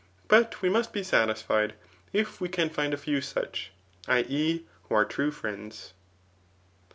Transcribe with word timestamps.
But 0.27 0.63
we 0.63 0.67
must 0.69 0.93
be 0.93 1.03
satisfied 1.03 1.75
if 2.11 2.41
we 2.41 2.49
can 2.49 2.71
find 2.71 2.91
a 2.91 2.97
few 2.97 3.21
such, 3.21 3.69
[i. 4.07 4.25
e. 4.27 4.65
who 4.89 4.95
are 4.95 5.05
true 5.05 5.29
friendsj. 5.29 5.91